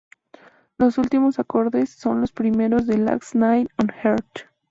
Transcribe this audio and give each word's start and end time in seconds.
Los 0.79 0.97
últimos 0.97 1.37
acordes 1.37 1.91
son 1.91 2.21
los 2.21 2.31
primeros 2.31 2.87
de 2.87 2.97
""Last 2.97 3.35
Night 3.35 3.69
On 3.77 3.91
Earth"". 4.03 4.47